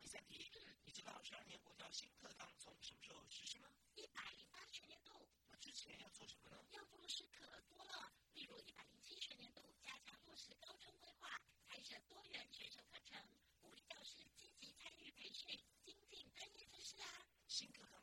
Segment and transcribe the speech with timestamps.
[0.00, 0.50] 第三题，
[0.84, 3.68] 你知道十二年国教新课纲从什么时候实施吗？
[3.94, 5.28] 一百零八学年度。
[5.50, 6.56] 那之前要做什么呢？
[6.70, 13.18] 要做的事可多了，例如一百零七学年度加强落实高中规划，开设多元选修课程，
[13.60, 17.08] 鼓励教师积极参与培训，精进专业知识啊。
[17.48, 17.95] 新课。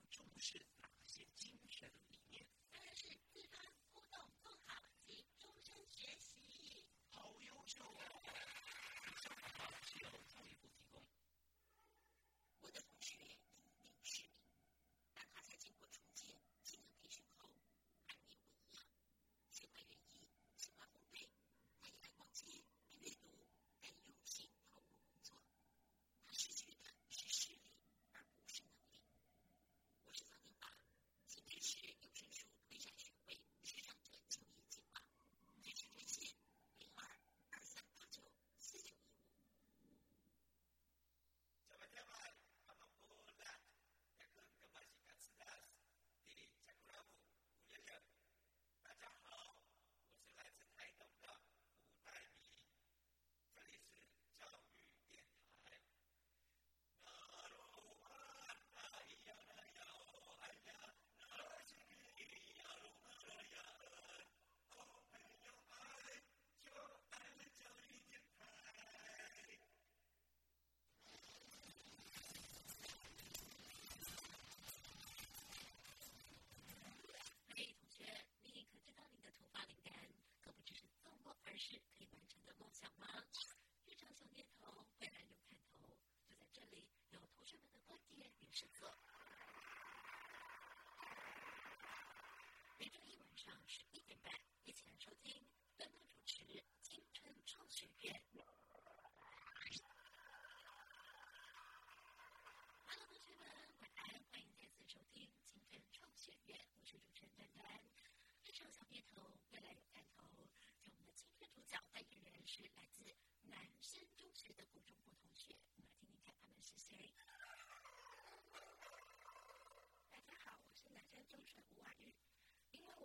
[81.53, 83.22] 而是可以完成的梦想吗？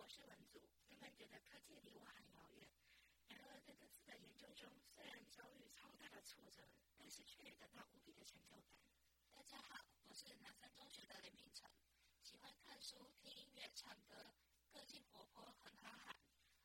[0.09, 2.67] 是文组，原本觉得科技离我很遥远。
[3.27, 8.73] 然而在这次的研究中，虽然遭遇超大的挫折，但是却也得到无比的成就感。
[9.31, 11.69] 大家好，我是南山中学的林明成，
[12.23, 14.33] 喜欢看书、听音乐、唱歌，
[14.71, 16.17] 个性活泼，很憨憨。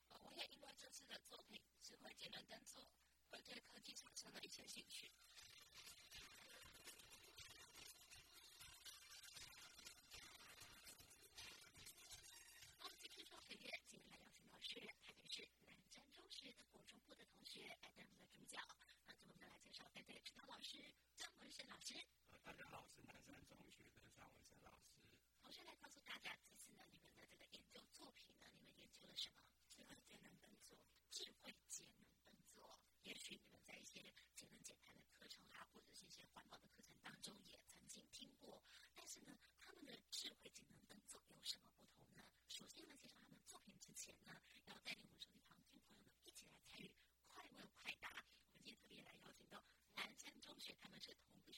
[0.08, 2.82] 呃，我也因为这次的作品《智慧节能灯座》，
[3.28, 5.12] 会对科技产生了一些兴趣。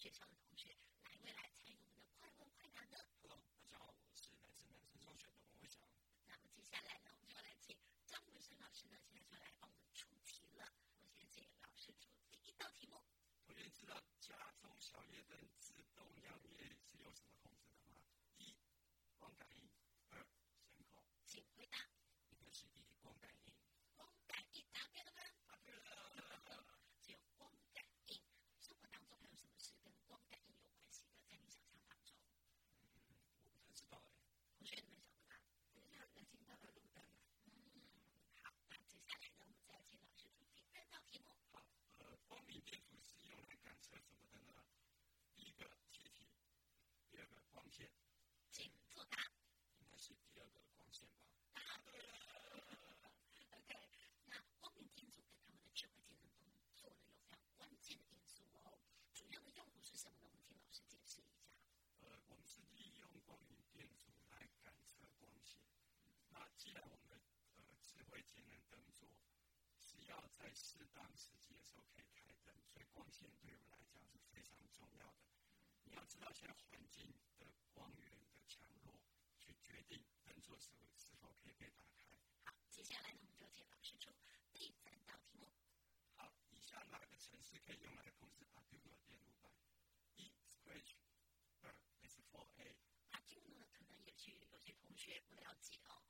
[0.06, 0.70] 学校的同学
[1.02, 5.82] 来未来参与我们的快问快答的大家好我是来自南山中学的王翔
[6.28, 7.74] 那么接下来呢我们就来请
[8.06, 10.62] 张文生老师呢现在就来帮我们出题了。
[11.02, 13.02] 我先请老师出第一道题目。
[13.48, 15.36] 我也知道家中小夜灯
[70.08, 75.26] 要在适当时机的时候可以开灯，所以光线对我们来讲是非常重要的。
[75.84, 78.98] 你要知道现在环境的光源的强弱，
[79.38, 82.06] 去决定灯座是是否可以被打开。
[82.44, 84.10] 好，接下来呢，我们就请老师出
[84.52, 85.48] 第三道题目。
[86.14, 89.50] 好，以下哪个城市可以用来同时把多个电路板？
[90.16, 90.94] 一 Scratch，
[91.60, 92.76] 二 is for a。
[93.10, 96.02] 阿 Q 呢，可能有些有些同学不了解哦。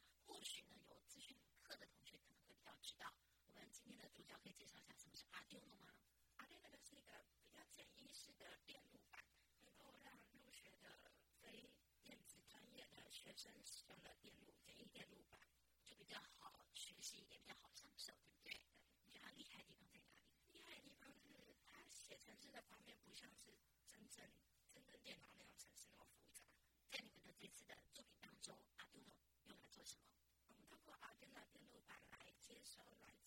[4.47, 5.91] 可以介绍一下什么是 Arduino 吗
[6.39, 9.19] ？Arduino 是一个比较简易式的电路板，
[9.65, 11.11] 能够让入学的
[11.43, 15.41] 非电子专业的学生使用的电路简易电路板，
[15.85, 18.63] 就比较好学习，也比较好上手，对不对？
[19.03, 20.23] 你觉得它厉害的地方在哪里？
[20.53, 23.51] 厉害的地方是它写程式的方面不像是
[23.89, 24.31] 真正
[24.71, 26.47] 真正电脑那样程式那么复杂。
[26.93, 29.11] 在你们的这次的作品当中，Arduino
[29.43, 30.07] 用来做什么？
[30.47, 33.26] 我们通过 Arduino 电路板来接收来自，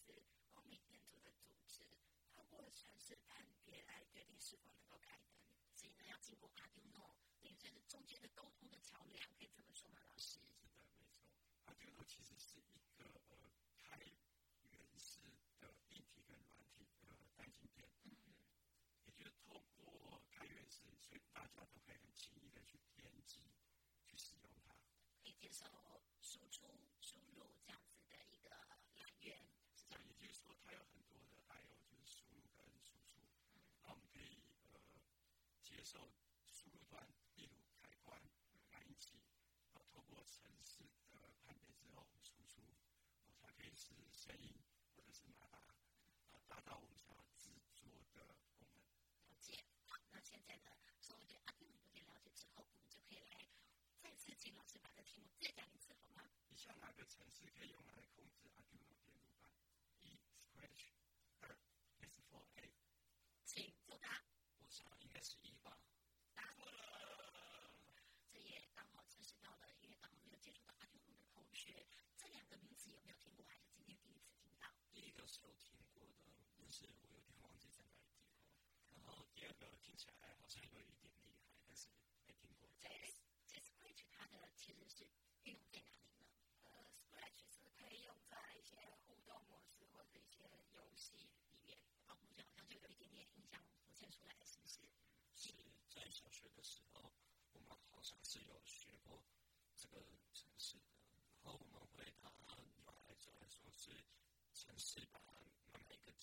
[2.59, 5.31] 透过程式判别来决定是否能够开灯。
[5.73, 10.39] 所以呢，要经过 Arduino，等于算是中间的沟通的桥梁，可以这么说吗，老师？
[10.39, 11.07] 是的，没错。
[11.63, 13.37] 阿丢诺其实是一个呃
[13.77, 13.95] 开
[14.71, 15.21] 源式
[15.61, 18.11] 的硬体跟软体的单晶片，嗯，
[19.05, 23.39] 也就是透过开源式，所以大家都可以很轻易的去编辑。
[24.05, 24.75] 去使用它，
[25.23, 25.63] 可以接受
[26.21, 26.67] 输出、
[26.99, 28.49] 输入这样子的一个
[28.97, 29.37] 来源，
[29.77, 30.03] 是这样。
[30.05, 33.21] 也就是说，它有很多的 I/O，就是输入跟输出。
[33.53, 34.41] 嗯，那我们可以
[34.73, 34.79] 呃
[35.89, 35.97] 受
[36.45, 37.01] 输入端，
[37.33, 38.21] 例如开关、
[38.69, 39.23] 感应器，
[39.73, 42.61] 然后透过程式的判别之后输出，
[43.25, 44.53] 哦，它可以是声音
[44.95, 45.57] 或者是马达，
[46.29, 48.83] 啊，达到我们想要制作的功能。
[49.33, 49.65] 了解。
[49.87, 50.69] 好，那现在呢，
[51.01, 53.49] 所有对阿天有点了解之后，我们就可以来。
[53.97, 56.29] 再次请老师把这题目再讲一次好吗？
[56.49, 59.49] 以下哪个程式可以用来控制 Arduino 路板？
[60.01, 60.93] 一 Scratch，
[61.39, 61.57] 二
[62.01, 62.69] S4A。
[63.43, 64.21] 请作答。
[64.59, 65.79] 我想应该是一吧。
[66.35, 67.73] 答错了。
[68.29, 71.87] 这也刚好测试到了，因为刚好没有接触到 Arduino 的同学，
[72.17, 73.43] 这两个名词有没有听过？
[73.47, 74.69] 还是今天第一次听到？
[74.91, 76.07] 第一个是有听过
[76.71, 78.47] 是我有点忘记在哪里听过。
[79.03, 81.29] 然后第二个听起来好像有一点厉害，
[81.65, 81.87] 但是
[82.25, 82.69] 没听过。
[82.79, 82.89] 对。
[83.59, 85.07] Scratch 它的其实是
[85.43, 86.29] 运用在哪里呢？
[86.63, 88.75] 呃，Scratch 是可以用在一些
[89.05, 90.43] 互动模式或者一些
[90.73, 91.77] 游戏里面。
[92.07, 94.79] 哦，目前好像就有一点点印象浮现出来，是不是？
[95.35, 95.53] 是
[95.89, 97.11] 在小学的时候，
[97.53, 99.23] 我们好像是有学过
[99.75, 100.01] 这个
[100.33, 100.91] 城市的，
[101.41, 103.91] 然后我们会把它用来做来说是
[104.53, 105.19] 城市，把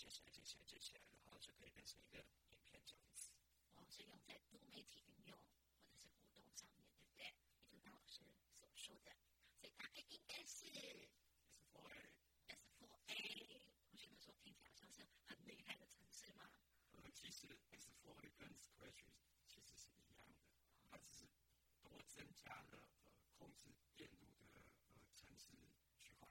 [0.07, 3.31] 接起来、接起来、接起来，然后就可以变成一个影片这样子。
[3.75, 5.37] 哦，是用在多媒体运用。
[5.99, 7.27] 是互动上面对不对？
[7.27, 7.35] 也
[7.71, 8.21] 就刚老师
[8.61, 9.11] 所说的，
[9.59, 10.67] 所以答案应该是
[11.75, 13.11] ，S4，S4A
[13.91, 16.49] 同学们说听起来好像是很厉害的城市吗？
[16.93, 19.03] 呃，其实 S4A 跟 Scratch
[19.49, 20.35] 其实是一样的，
[20.89, 21.27] 它只是
[21.83, 24.47] 多增加了呃控制电路的
[24.95, 25.51] 呃城市
[25.99, 26.29] 区块，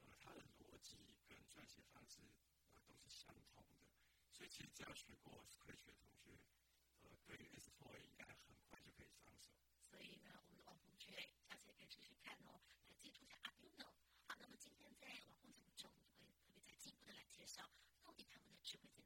[0.00, 0.96] 呃，它的逻辑
[1.26, 2.20] 跟撰写方式
[2.72, 6.38] 呃都是相同的，其实只要学过 Scratch 的同学。
[7.02, 9.52] 呃，对于 S4A 应该很快就可以上手。
[9.84, 11.12] 所以呢，我们的网红学
[11.48, 13.86] 下次也可以试试看哦，来接触一下 Arduino。
[14.26, 17.62] 好，那么今天在网红节目中，我们会特别再进一步的来介绍，
[18.02, 19.02] 到底他们的智慧节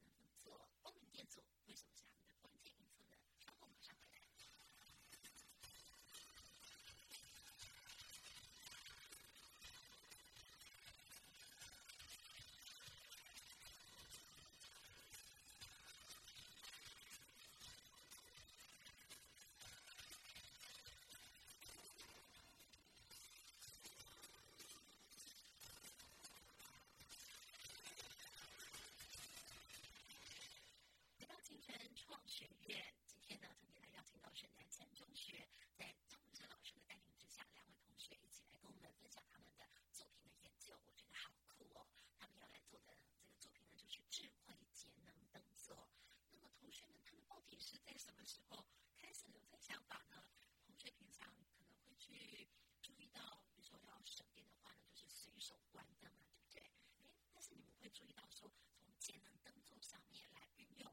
[31.53, 41.85] 名称创学院今天呢，特别来邀请到是南城中学，在张文生老师的带领之下，两位同学一起来跟我们分享他们的作品的研究，我觉得好酷哦！
[42.17, 45.93] 他们要来做的这个作品呢，就是智慧节能灯座。
[46.31, 48.65] 那么同学们，他们到底是在什么时候
[48.97, 50.25] 开始有这个想法呢？
[50.65, 52.49] 同学平常可能会去
[52.81, 56.63] 注意到，比如说要省电的话呢，就是随手关灯嘛，对不对？
[56.97, 60.91] 哎，但是你们会注意到说，从节能灯座上面来运用。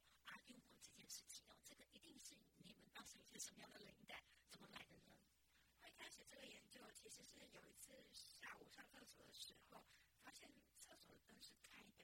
[0.48, 2.74] 用过这件事情哦，这个一定是你
[3.40, 5.16] 什么样的灵感，怎么来的呢？
[5.80, 9.86] 我一开始这个研究其实是有一次下午上厕所的时候，
[10.22, 12.04] 发现厕所的灯是开的，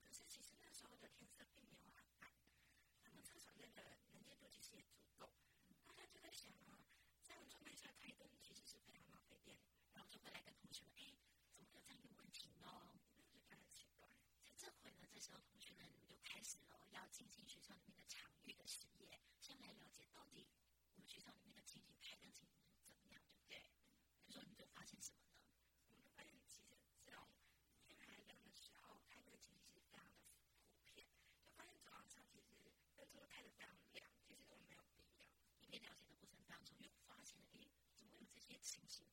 [0.00, 2.30] 可是其实那时候的天色并没有很暗，
[3.02, 5.28] 那么厕所内的能见度其实也足够。
[5.84, 6.78] 大家就在想啊，
[7.24, 9.58] 这样状态下开灯其实是非常浪费电，
[9.92, 11.18] 然后就回来跟同学们，哎，
[11.50, 12.64] 怎么有这样一个问题呢？
[13.12, 14.08] 就觉得很奇怪。
[14.56, 20.46] 这回呢，这时候同学们就开始了要进行学校里面的场域的实验，先来了解到底
[21.06, 23.62] 学校里面的情景、开灯情景怎么样，对不对？
[24.26, 25.38] 那时候你就发现什么呢？
[25.88, 27.28] 我们发现其实只要
[27.86, 30.12] 天还亮的时候，开灯情景是非常的
[30.66, 31.06] 普遍。
[31.42, 32.52] 就发现早上其实
[32.96, 35.30] 灯都开的非常亮，其实都没有必要。
[35.60, 39.06] 里面了解的过程当中，又发现了，一，怎么有这些情形？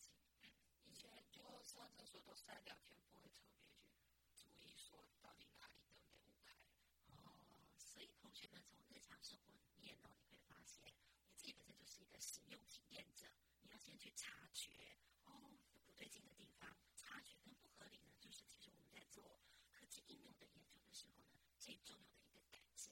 [0.00, 0.52] 事情？
[0.84, 3.64] 以前就上厕所都是在聊天，不会特别
[4.34, 6.52] 去注意说到底哪里灯没误开。
[7.08, 7.36] 哦，
[7.78, 10.92] 所以同学们从日常生活里面呢，你会发现，
[11.28, 13.26] 你自己本身就是一个使用体验者，
[13.62, 15.52] 你要先去察觉，哦，
[15.84, 22.90] 不对劲的地方，察觉跟不合理呢，就是其实我们在做科技应用的研究的时候呢，最重要的一个感知。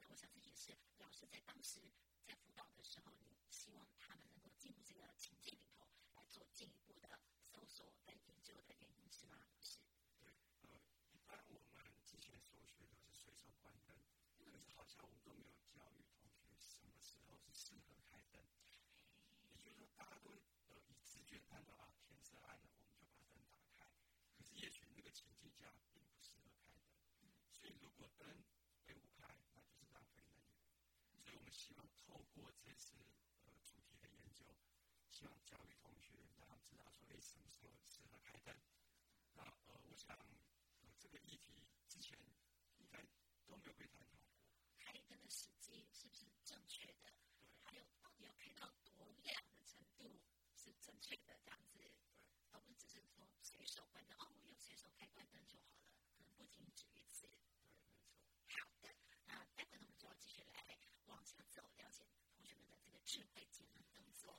[0.00, 1.80] 那我想这也是老师在当时
[2.24, 9.38] 在辅导的时候，你希望他们能够进入这个情境里头来做进一步的搜索跟研究的原因是吗？
[9.60, 9.78] 是。
[10.18, 10.28] 对，
[10.62, 10.80] 呃，
[11.10, 13.96] 一般我们之前所学都是随手关灯，
[14.36, 18.42] 可是好像我们都没有教育同学什么时候是适合开灯。
[19.28, 20.30] 也就是说，大家都
[20.68, 23.86] 呃以直觉看到啊天色暗了，我们就把灯打开。
[24.36, 25.10] 可是也许那个
[25.92, 28.26] 并不适合开灯，所以如果灯
[28.84, 30.56] 被误开，那就是浪费能源。
[31.20, 32.94] 所以我们希望透过这次
[33.44, 34.44] 呃主题的研究，
[35.10, 38.54] 希望教育同学让他们知道说，哎，什么时候适合开灯。
[39.34, 40.16] 那呃，我想
[40.80, 42.18] 呃这个议题之前
[42.78, 42.98] 应该
[43.46, 44.42] 都没有被探讨过。
[44.78, 47.12] 开灯的时机是不是正确的？
[47.38, 50.20] 对，还有到底要开到多亮的程度
[50.54, 51.38] 是正确的？
[51.44, 51.91] 这样子，
[53.40, 57.26] 随手关灯哦，我有随手开关灯就好了，可能不仅止于此。
[57.26, 57.82] 对，没错。
[58.48, 58.88] 好的，
[59.26, 64.34] 那待会呢，我们就要继续来往下走，了解同学们的这个智慧节能动作。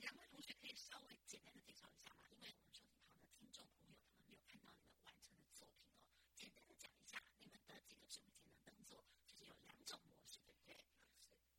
[0.00, 2.22] 两位同学可以稍微简单的介绍一下吗？
[2.30, 6.00] 因为我们收听旁的听众朋友，他们没有看到你们完成的作品哦。
[6.36, 10.76] 简单的讲一下，你们的这个智慧节能灯座就是有两种模式，对不对？
[10.78, 10.86] 是，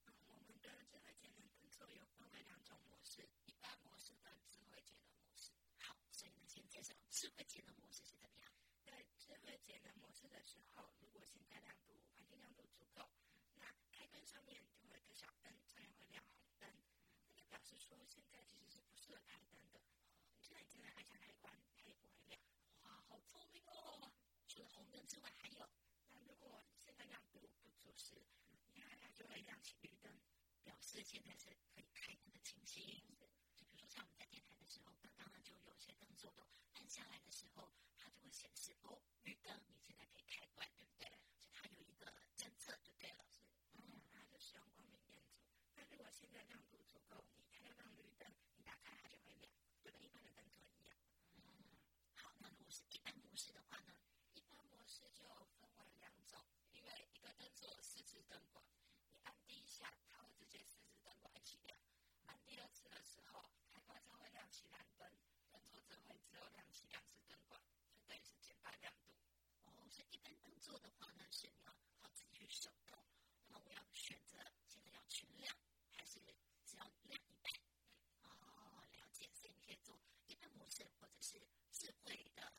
[0.08, 5.52] 嗯，我们的智慧节能灯座有分为两种模式，一般模式跟智慧节能模式。
[5.78, 8.50] 好，所以呢，先介绍智慧节能模式是怎么样。
[8.86, 13.12] 在智慧节能模式的时候，如果现在亮度环境亮度足够，
[13.56, 16.70] 那开关上面就会有个小灯，上面会亮红灯，
[17.28, 19.82] 那就表示说现在其实是不适合开灯的。
[20.32, 22.40] 你就算你现在按下开关，它也不会亮。
[22.84, 24.14] 哇，好聪明哦！
[24.48, 25.70] 除了红灯之外，还有，
[26.12, 28.16] 那如果现在亮度不足时，
[28.72, 30.10] 你看它就会亮起绿灯，
[30.64, 33.04] 表示现在是可以开灯的情形。
[33.58, 36.59] 就比如说像我们在电台的时候，刚刚呢就有些灯座都按
[37.00, 41.08] 下来的时候，它就会显示哦绿灯，你现在可以开关，对不对？
[41.40, 43.24] 所以它有一个侦测就对了。
[43.32, 43.40] 是，
[43.78, 45.40] 嗯，它就是用光明电阻。
[45.76, 48.28] 那如果现在亮度足够，你开到亮绿灯，
[48.58, 49.50] 你打开它就会亮，
[49.82, 50.98] 就跟一般的灯座一样。
[52.16, 53.96] 好，那如果是一般模式的话呢？
[54.34, 55.24] 一般模式就
[55.56, 58.62] 分为两种，因为一个灯座有四支灯管，
[59.08, 61.80] 你按第一下，它会直接四支灯管一起亮；
[62.26, 65.10] 按第二次的时候，开关上会亮起蓝灯，
[65.52, 67.60] 灯座则会只有亮起两支灯管，
[67.98, 69.14] 就等于是减半亮度。
[69.64, 73.00] 哦，所以一般灯座的话呢，是你要靠自己去手动。
[73.48, 74.38] 那么我要选择
[74.68, 75.56] 现在要全亮，
[75.92, 76.20] 还是
[76.66, 77.52] 只要亮一半？
[78.22, 79.30] 哦，了解。
[79.34, 81.40] 所以你可以做一般模式，或者是
[81.72, 82.54] 智慧的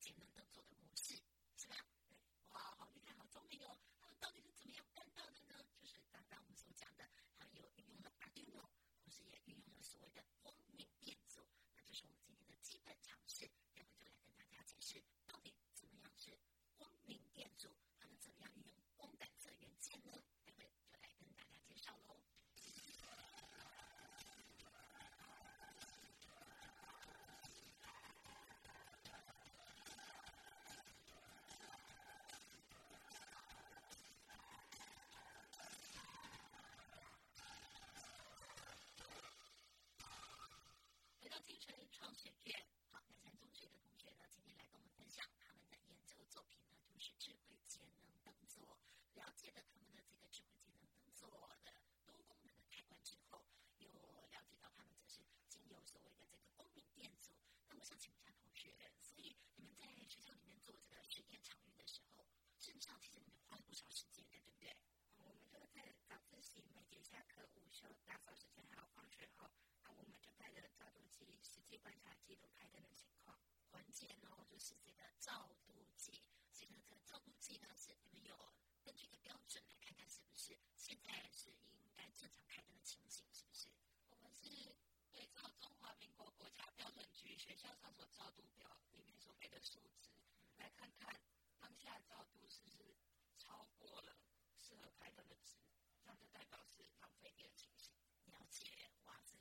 [0.00, 1.14] 节能灯座的模式，
[1.56, 1.76] 是吧？
[2.06, 2.16] 对。
[2.48, 3.78] 哇，好厉害，好聪明哦！
[4.00, 5.64] 他们到底是怎么样办到的呢？
[5.80, 7.08] 就是刚刚我们所讲的，
[7.38, 8.68] 他们有运用了 Arduino，
[9.00, 13.50] 同时也运用了所谓的光明电阻，那就是我们今天的基本常识。
[13.72, 16.36] 待会就来跟大家解释，到底怎么样是
[16.76, 20.12] 光明电阻，他们怎么样运用光感测元件呢？
[20.44, 22.20] 待会就来跟大家介绍喽。
[41.20, 48.78] 回到精神创学院，好，南山中学的同学呢，今天来跟我们分享他们的研究作品呢，就是智慧节能灯座。
[49.14, 51.72] 了解了他们的这个智慧节能灯座的
[52.04, 53.46] 多功能的开关之后，
[53.78, 53.88] 又
[54.30, 57.32] 了解到他们则是经由所谓的这个光明电阻。
[57.68, 62.26] 那我想请问一下同学，所以你们在学校里面做这个实验场域的时候，
[62.58, 64.74] 事实上其实你们花了不少时间的，对不对？
[65.22, 69.48] 我们就在早自习、每节下课、午休、打扫时间还有放学后，
[69.84, 73.38] 那我们就带着照度计实际观察记录开灯的情况。
[73.70, 76.20] 关键哦，就是这个照度计。
[76.50, 78.34] 所以呢，这个照度计呢，是你们有
[78.82, 81.48] 根据一个标准来看看是不是现在是
[81.78, 83.68] 应该正常开灯的情形，是不是？
[84.08, 84.74] 我们是
[85.12, 90.10] 对照中华民国国家标准局学校场所照度表里面所给的数值，
[90.56, 91.20] 来看看
[91.58, 92.96] 当下照度是不是
[93.38, 94.16] 超过了
[94.56, 95.56] 适合开灯的值。
[96.02, 97.92] 这样就代表是浪费电的情形。
[98.26, 99.36] 了解，哇，这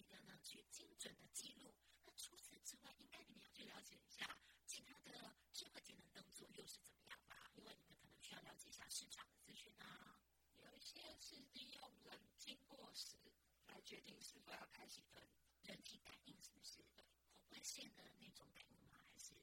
[0.00, 1.74] 种彻底的呢，去精准的记录。
[2.04, 7.50] 那除此之外，应该你们要去了解一下其他的智慧节能灯组又是怎么样吧？
[7.56, 10.20] 因为你们可能需要了解一下市场的资讯啊。
[10.56, 13.16] 有一些是利用人经过时
[13.66, 15.20] 来决定是否要开启灯，
[15.62, 16.78] 人体感应是不是？
[16.94, 17.04] 红
[17.50, 19.00] 外线的那种感应吗？
[19.10, 19.34] 还是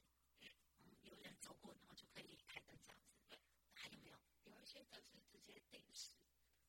[0.78, 3.12] 嗯，有人走过然后就可以开灯这样子？
[3.28, 3.38] 对，
[3.74, 4.16] 还有没有？
[4.44, 6.12] 有一些灯是直接定时，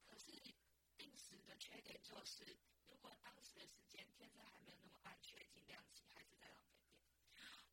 [0.05, 0.27] 可是。
[0.97, 2.57] 定时的缺点就是，
[3.57, 7.01] 的时间天色还没有那么暗，却已经亮起，还是在浪费电。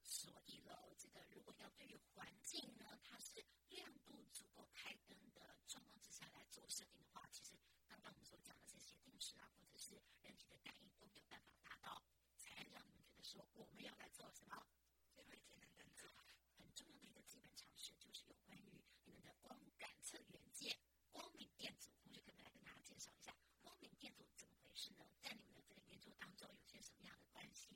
[0.03, 12.03] 所以喽，这个如果要对于环境呢，它是亮度足够开灯的状况之下来做设定的话，其实刚刚我们所讲的这些定时啊，或者是人体的感应都没有办法达到，
[12.39, 14.67] 才让你们觉得说我们要来做什么？
[15.13, 16.09] 最后一节能灯座
[16.57, 20.77] 很重要的一个基本常识，就是有关于你们的光感测元件。
[21.13, 25.07] 光明电阻，同学可不可以来跟大家介绍一下光明电阻怎么回事呢？
[25.21, 27.71] 在你们的这个研究当中有些什么样的关系？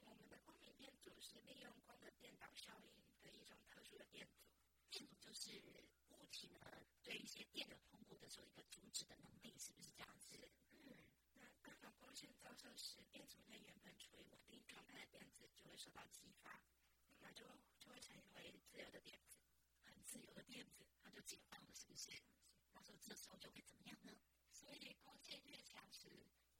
[0.00, 2.90] 我们的光明电阻是利用光的电导效应
[3.22, 4.42] 的一种特殊的电阻。
[4.90, 5.50] 电阻就是
[6.10, 6.60] 物体呢
[7.02, 10.48] 对一些电流通过的时候一个阻止的能力，是不是这样子？
[10.70, 10.94] 嗯，
[11.34, 16.62] 那刚好光线照射时，电阻内原本处于稳定状态的电子就会受到激发，
[17.18, 17.44] 那么就
[17.80, 19.40] 就会成为自由的电子，
[19.82, 22.12] 很自由的电子，它就解放了，是不是？
[22.72, 24.12] 那时候这时候就会怎么样呢？
[24.52, 26.08] 所以光线越强时，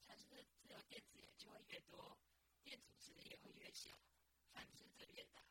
[0.05, 2.19] 产生的自由电子也就会越多，
[2.61, 3.97] 电阻值也会越小，
[4.51, 5.41] 反之则越大。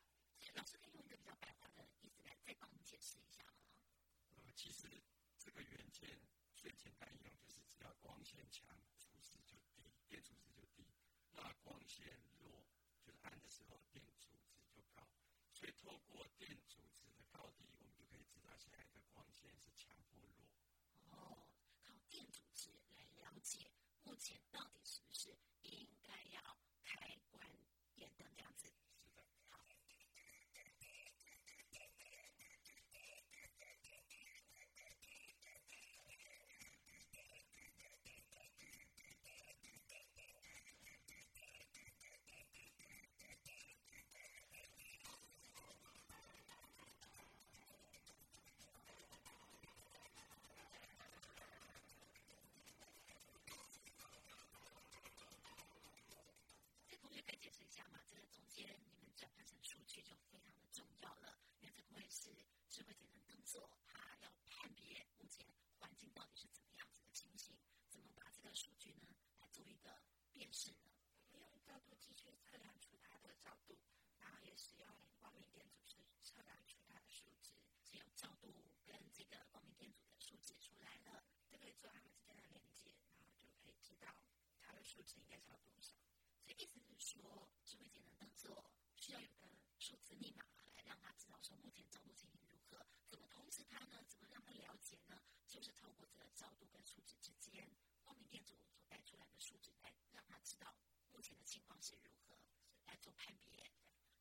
[0.54, 2.08] 老师可以用一个比较白话的意
[2.44, 3.64] 再帮我们解释一下吗？
[4.37, 4.87] 呃，其实
[5.38, 6.20] 这个元件
[6.54, 8.68] 最简单应用就是只要光线强，
[9.00, 10.85] 阻值就低，电阻值就低；
[11.33, 12.04] 那光线
[12.38, 12.66] 弱，
[13.02, 15.09] 就是暗的时候电阻值就高。
[15.54, 20.46] 所以透过电阻值的高低，我们就可以知道现在的光线是强或弱。
[21.16, 21.48] 哦，
[21.80, 23.70] 靠电阻值来了解
[24.02, 27.50] 目前到底是不是应该要开关
[27.94, 28.68] 电灯这样子。
[29.00, 29.24] 是的。
[29.48, 29.64] 好。
[57.74, 62.30] 下嘛，这个中间你们转换成数据就非常的重要了，因为这会是
[62.70, 65.44] 智慧节能灯座，它要判别目前
[65.80, 67.59] 环境到底是怎么样子的情形，
[67.90, 69.09] 怎么把这个数据呢
[69.40, 69.90] 来做一个
[70.33, 70.94] 辨识呢？
[71.33, 73.76] 我们用照度计去测量出它的照度，
[74.20, 74.87] 然后也使用
[75.18, 77.50] 光明电阻去测量出它的数值，
[77.83, 84.14] 只有照度跟这个光明电阻的数值出来了，就可以做它们之间的连接，然后就可以知道
[84.61, 85.97] 它的数值应该是要多少。
[86.43, 94.05] 所以意思是说，智慧节能灯座需要有个数字密码来让他知道说目前照度情形如何，怎么通知他呢？
[94.09, 95.23] 怎么让他了解呢？
[95.47, 97.71] 就是透过这个照度跟数值之间，
[98.03, 100.75] 光明电阻所带出来的数值来让他知道
[101.12, 102.37] 目前的情况是如何，
[102.87, 103.71] 来做判别。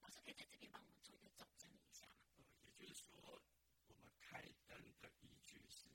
[0.02, 2.28] 老师可以在这边帮我们做一个总整理一下吗？
[2.36, 2.46] 呃，
[2.80, 3.42] 也就是说，
[3.88, 5.88] 我们开灯的依据是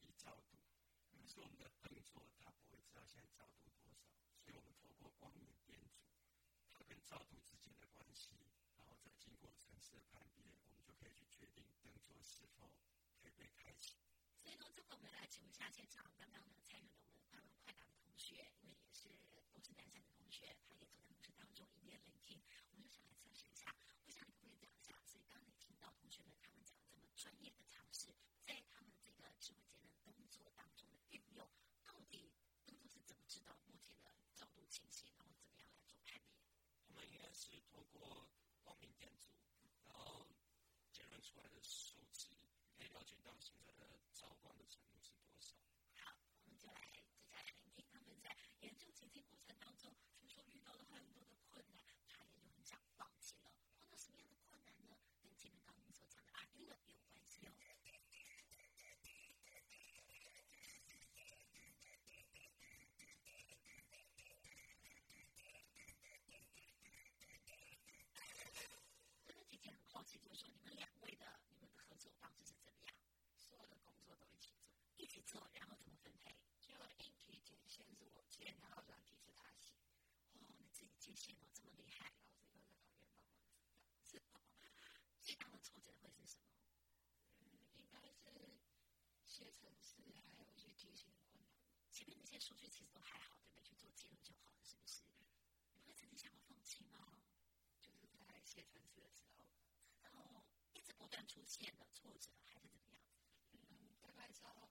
[0.00, 0.58] 以照度。
[1.12, 3.92] 可是我们的灯座它不会知道现在照度多少，
[4.40, 6.02] 所以我们透过光明电阻，
[6.72, 8.34] 它跟高度之间的关系，
[8.74, 12.74] 然后再经过层次的判别，我们就可以去决定灯座是否
[13.22, 13.94] 可以被开启。
[14.42, 19.06] 所以呢，最后我们来请问一下现场刚刚呢参与了我们快问快答的同学，因为也是
[19.52, 23.70] 都是南山的同学，他也同事当中一面聆听，我们就想来测试一下，
[24.02, 24.98] 我想你可不可以讲一下？
[25.06, 28.10] 所以刚才听到同学们他们讲这么专业的尝试，
[28.42, 31.46] 在他们这个智慧节能灯座当中的运用，
[31.86, 32.34] 到底
[32.66, 36.42] 灯座是怎么知道目前的照度情形，然后怎么样来做判别？
[36.88, 38.26] 我们应该是通过
[38.62, 39.36] 光明电阻，
[39.84, 40.26] 然后
[40.90, 42.28] 结论出来的数值。
[42.74, 45.58] 可以了解到现在的照光的程度是多少？
[46.00, 53.52] 好，我们就来接下来聆听他们在研究结晶过程当中，听说遇到了很多的困难，他也就很想放弃了。
[53.76, 54.96] 碰到什么样的困难呢？
[55.20, 57.52] 跟前面刚刚所讲的阿丁的有关系哦。
[69.26, 71.24] 真的姐姐很好奇，就是说你们两位的。
[71.88, 72.94] 合作方式是怎么样？
[73.36, 76.34] 所有的工作都一起做，一起做，然后怎么分配？
[76.60, 79.74] 就硬体接线是我接，然后软体是他写。
[80.32, 82.12] 哦，你自己接线哦，这么厉害！
[82.28, 84.18] 老师都在旁边帮忙指导。
[84.18, 84.40] 是哦，
[85.22, 86.44] 最大的挫折会是什么？
[87.38, 87.44] 嗯，
[87.76, 88.32] 应该是
[89.26, 90.02] 写程式，
[90.32, 93.62] 还有去提前面那些数据其实都还好，准备？
[93.62, 95.04] 去做记录就好了，是不是？
[95.72, 97.22] 你会曾经想过放弃吗？
[97.80, 99.48] 就是在写程式的时候，
[100.02, 103.02] 然后一直不断出现的挫折，还是怎么样？
[103.52, 104.68] 嗯，大概到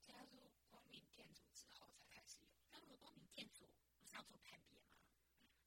[0.00, 2.46] 加入光明电阻之后才开始有。
[2.70, 4.94] 加入光明电阻不是要做判别吗？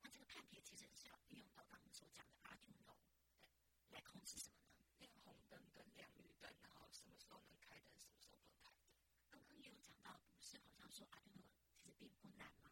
[0.01, 2.95] 那这个判别其实是要运用到刚刚所讲的 Arduino
[3.89, 4.79] 来控制什么呢？
[4.99, 8.87] 亮红灯跟亮绿灯，然后什么时候能开灯，什么时候不能开灯。
[9.29, 12.71] 刚刚也有讲到，不是好像说 Arduino 其实并不难吗？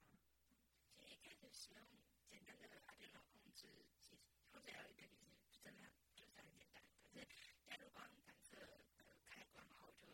[0.96, 1.86] 其实一开始使用
[2.28, 3.68] 简单的 Arduino 控制，
[4.02, 4.18] 其实
[4.52, 5.08] 控制 LED
[5.46, 6.82] 其实真的就是很简单。
[7.14, 7.28] 可是
[7.64, 8.82] 加入光感测的
[9.24, 10.08] 开关后，就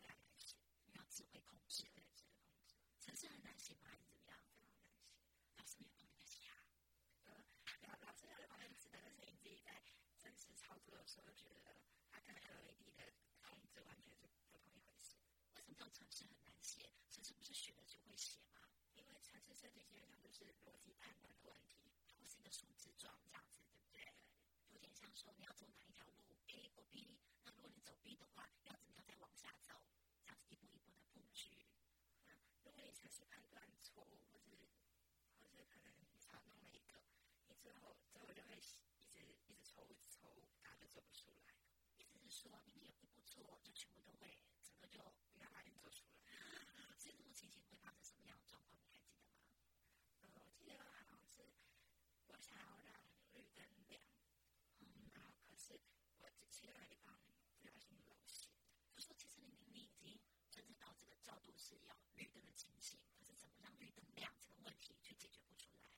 [0.00, 0.56] 非常难写，
[0.94, 2.74] 要智慧控制，对智慧控制。
[2.98, 3.90] 程式很难写吗？
[3.90, 4.38] 还是怎么样？
[4.56, 5.12] 非常难写。
[5.58, 6.56] 老师没有帮你们写啊？
[7.26, 7.36] 呃，
[7.86, 9.76] 老老师有帮你指的，但是你自己在
[10.22, 11.76] 真实操作的时候，觉得
[12.10, 15.20] 它跟 LED 的控制完全是不同一回事。
[15.54, 16.88] 为什么叫程式很难写？
[17.10, 18.62] 程式不是学了就会写吗？
[19.32, 24.04] 因为程式设计基本上就是逻辑判断的问题，它不是一个数字状这样子，对不对？
[24.72, 29.72] 有点像说你要走哪一条路，A 或 B，那如果你走 B 的话，要怎么样再往下走？
[30.22, 31.64] 这样子一步一步的布局。
[32.62, 34.52] 如果你程式判断错误，或是
[35.40, 37.00] 或是可能你少弄了一个，
[37.48, 41.56] 你之后之后就会一直一直错误错误，它就做不出来。
[41.96, 45.00] 意思是说，你们有一步错，就全部都会整个就
[45.32, 46.12] 没办法做出来。
[46.98, 48.78] 所以这种情形会发生什么样的状况？
[48.78, 49.26] 你还记得吗？
[50.22, 51.50] 呃，我记得好像是
[52.26, 52.94] 我想要让
[53.32, 54.00] 绿灯亮，
[54.78, 55.80] 嗯，然后可是
[56.20, 57.18] 我其中有一方
[57.60, 58.50] 不小心漏写，
[58.94, 65.88] 就说其实你明明已经真正到这个角度是要绿灯的情形，可是怎么让绿灯亮这个问题却解决不出来？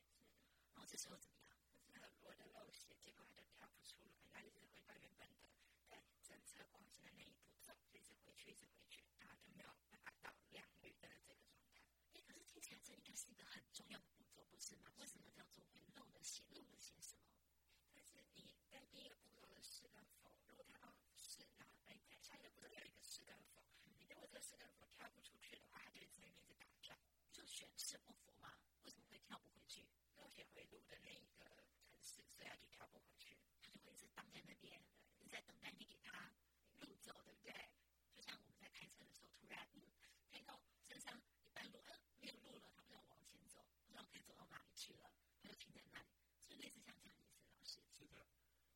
[0.75, 1.57] 然后这时候怎么样？
[1.93, 5.49] 可是我的漏写，结果它就跳不出来，那就是回到原本的
[5.89, 11.81] 在侦测光线的那一步骤，一直回去，一直回去，然后就没有办法到亮绿灯的这个状态。
[12.15, 14.93] 哎，可是听起来这应该是一个很重要的步骤，不是吗？
[14.99, 16.43] 为什么叫做会漏了写？
[16.51, 17.25] 漏了写什么？
[17.95, 26.99] 但是你在第一个步骤的是跟否，如果它到是，然后哎在下一个步骤有一个是跟否，你如果这个是跟否跳不出去的话，它就在里面一直打转。
[27.33, 28.59] 就选是或否嘛？
[28.83, 29.87] 为什么会跳不回去？
[30.17, 31.47] 漏写回路的那一个
[31.87, 34.83] 程式，所以它就跳不回去，它就会一直挡在那边，
[35.21, 36.33] 一直在等待你给它
[36.81, 37.55] 路走，对不对？
[38.13, 39.87] 就像我们在开车的时候，突然嗯
[40.33, 41.15] 开到山上
[41.45, 46.09] 一半路，嗯没有路了，它不知道往前走，不知道可以走到哪里去了，它就停在那里，
[46.49, 47.79] 是类似像这样意思，老师。
[47.95, 48.27] 是的，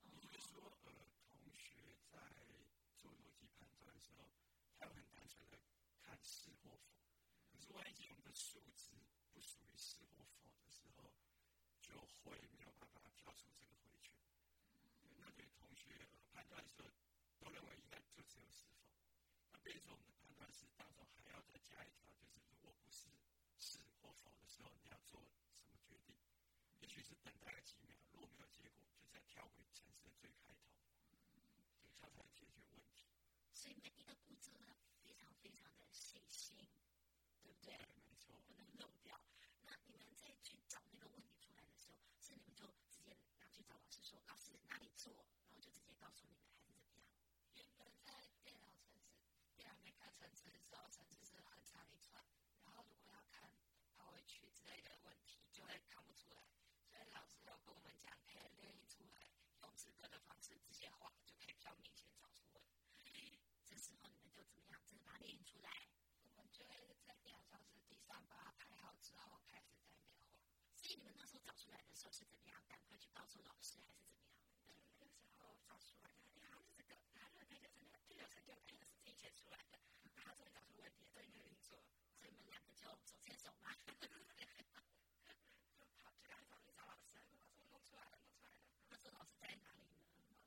[0.06, 0.92] 也就是说，呃，
[1.26, 2.18] 同学在
[2.96, 4.30] 做逻辑判断的时候，
[4.78, 5.58] 他有很单纯的
[6.00, 6.94] 看是或否，
[7.50, 8.92] 可是万一我们的数值
[9.32, 11.10] 不属于是或否的时候，
[11.80, 14.14] 就会没有办法跳出这个回圈。
[15.00, 16.88] 对，那对同学呃判断的时候，
[17.38, 19.57] 都认为应该就只有是否。
[19.68, 23.12] 那变成我们的判断式当中还要再加一条，就是如果不是
[23.60, 25.20] 是或否的时候，你要做
[25.60, 26.16] 什么决定？
[26.80, 30.72] 也许是等待个几秒，如果没有结果，就再跳回城市的最开头，
[31.36, 33.04] 对，这样才能解决问题。
[33.52, 34.72] 所以每一个步骤呢，
[35.04, 36.56] 非常非常的细心，
[37.44, 37.76] 对不对？
[37.76, 38.40] 对，没错。
[38.48, 39.20] 不能漏掉。
[39.68, 45.12] 那你们在去找那个问题出来的时候，是你们就直接拿去找老师说，老师哪里错，
[45.44, 47.12] 然后就直接告诉你们，还是怎么样？
[47.52, 49.18] 原本在电脑程式，
[49.56, 52.22] 电脑没看程式的时候，程式是很长一串，
[52.62, 53.50] 然后如果要看
[53.96, 56.40] 跑回去之类的问题，就会看不出来。
[56.86, 59.26] 所以老师有跟我们讲，可以列印出来，
[59.62, 63.38] 用直个的方式直接画，就可以比较明显找出问题。
[63.66, 64.80] 这时候你们就怎么样？
[64.86, 65.68] 真的把它列印出来？
[66.22, 70.38] 我们就会在电脑教室地上把它排好之后，开始在那边画。
[70.76, 72.58] 所以你们那时候找出来的时候是怎么样？
[72.66, 74.26] 赶快去告诉老师，还是怎么样？
[74.66, 79.78] 对，那个时候找出来的，哎，好像是这个，然后那个真的就有成就感，是自己写出来的，
[80.16, 81.78] 然后终于找出问题，都应该运作，
[82.18, 83.70] 所以你们两个就手牵手嘛。
[83.78, 83.86] 就
[86.02, 88.58] 跑，就赶快跑去找老师，老师我弄出来了，弄出来了。
[88.90, 89.94] 那时候老师在哪里呢？
[89.94, 90.42] 我在办公室。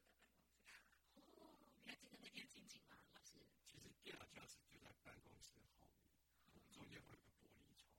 [1.40, 3.40] 哦，你还记得那天情景吗，老师？
[3.66, 6.04] 其实电脑教室就在办公室后面，
[6.54, 7.96] 我们中间会有个玻璃窗，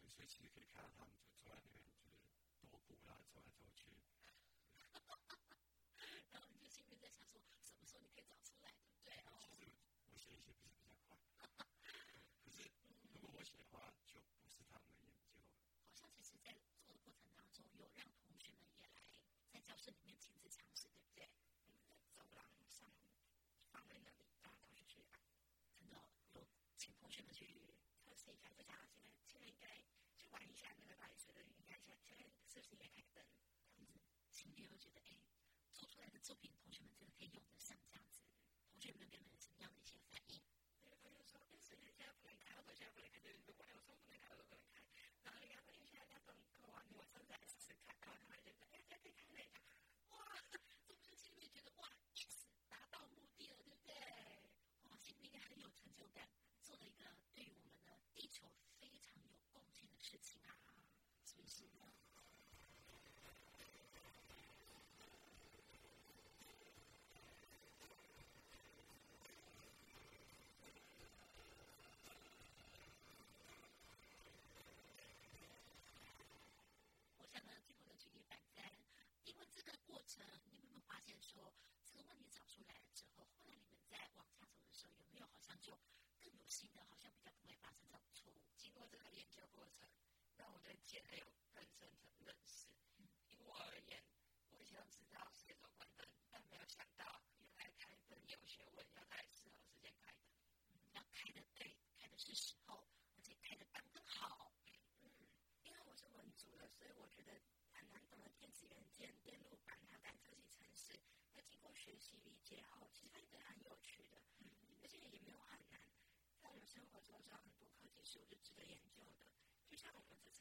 [0.00, 2.18] 对，所以其实可以看到他们就坐在那边，就是
[2.66, 3.86] 踱步啦，走来走去。
[6.32, 9.22] 然后你就心里在想说，什么时候你可以找出来，对不对？
[9.40, 9.62] 其实
[10.10, 11.16] 我写一写不是比较快，
[12.44, 12.68] 可是
[13.12, 15.46] 如果我写的话，就不是他们的研究了。
[15.86, 16.52] 好像其实，在
[16.84, 19.00] 做的过程当中，有让同学们也来
[19.52, 21.28] 在教室里面亲自尝试，对不对？
[21.68, 22.88] 我们在走廊上
[23.68, 25.20] 放在那里，让同学去按。
[25.76, 26.00] 真的
[26.32, 26.40] 有
[26.78, 27.44] 请同学们去
[28.00, 29.84] 测试一下，就想现在现在应该
[30.16, 31.92] 去玩一下那个到底是不是应该现
[32.48, 33.22] 现在是不是应该开灯
[33.68, 34.00] 这样子？
[34.32, 35.20] 心里会觉得，哎，
[35.74, 38.24] 做出来的作品，同学们真的可以用得上这样子。
[38.72, 40.40] 同学们给你们什么样的一些反应？
[40.84, 43.20] 有的同学说，哎，现在不能开，我现在不能对
[80.14, 80.45] return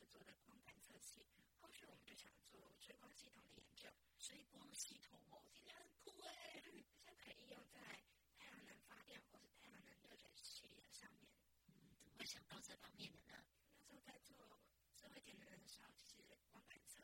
[0.09, 1.25] 做的光感测器，
[1.59, 3.89] 后续我们就想做追光系统的研究。
[4.19, 6.61] 追光系统哦，听起来很酷哎！
[7.03, 7.79] 它可以应用在
[8.37, 11.29] 太阳能发电或是太阳能热水器的上面。
[11.67, 13.45] 嗯，怎么会想到这方面的呢？
[13.77, 14.59] 那时候在做
[14.95, 17.01] 智慧电能的时候，其实光感测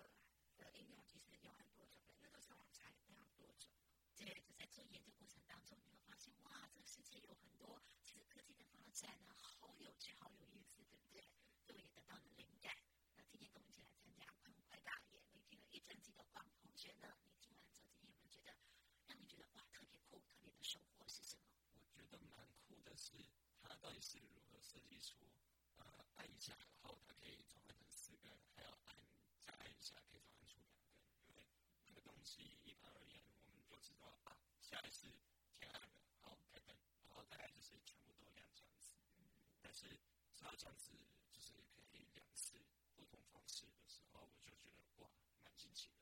[0.58, 3.72] 的应用其实有很多种类，那个上网查非常多种。
[4.16, 11.28] 对，就在做研究过程当中，你会发现哇，这个世界有很多其实科技的发展呢，好有趣，好有意思，对不对？
[11.66, 12.76] 就也得到了灵感。
[13.16, 18.54] 那今天跟我们一起来参加快快大爷，聆听了一整集的黄同学呢，你听完之后，今天有没有觉得
[19.08, 21.44] 让你觉得哇特别酷、特别的收获是什么？
[21.74, 23.14] 我觉得蛮酷的是，
[23.64, 25.16] 它到底是如何设计出
[25.80, 28.96] 呃按一下，然后它可以转换成四个，还要按
[29.42, 30.86] 再按一下可以转换出两个。
[31.26, 31.50] 因为
[31.84, 35.08] 这个东西一般而言，我们就知道啊，下一次
[35.58, 36.78] 天暗了，好开灯，
[37.10, 38.94] 然后大概就是全部都亮这样子。
[39.64, 39.98] 但是
[40.36, 40.92] 只要这样子
[41.32, 42.54] 就是可以两次
[42.94, 45.10] 不同方式的时候，我就觉得哇，
[45.44, 45.98] 蛮惊奇的。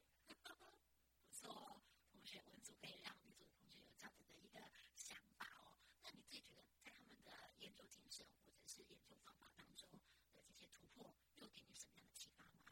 [1.23, 1.81] 不错，
[2.11, 4.59] 同学文组可以让女组的同学有这样子的一个
[4.93, 5.71] 想法哦。
[6.03, 9.89] 那你自己觉得，在他们的研究精神或者是研究方法当中
[10.33, 12.65] 的这些突破，又给你什么样的启发吗？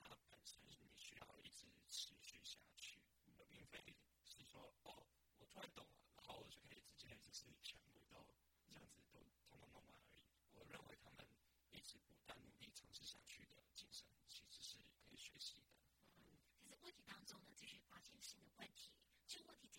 [0.00, 3.00] 它本身你需要一直持续下去，
[3.48, 3.78] 并非
[4.24, 5.06] 是说哦，
[5.38, 8.24] 我突然懂了，然后我就可以直接就是全部都
[8.68, 10.24] 这样子都通通弄完而已。
[10.54, 11.26] 我认为他们
[11.70, 15.68] 一直不断努力尝试下去的精神，其实是可以学习的。
[16.16, 16.24] 嗯，
[16.56, 18.88] 其实问题当中呢，就是发现新的问题，
[19.28, 19.77] 这问题，